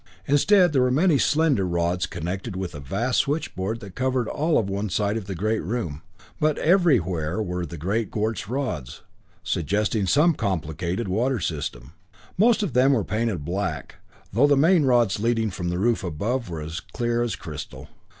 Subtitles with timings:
[0.27, 4.67] Instead, there were many slender rods connected with a vast switchboard that covered all of
[4.67, 6.01] one side of the great room.
[6.39, 9.03] But everywhere were the great quartz rods,
[9.43, 11.93] suggesting some complicated water system.
[12.35, 13.97] Most of them were painted black,
[14.33, 17.87] though the main rods leading from the roof above were as clear as crystal.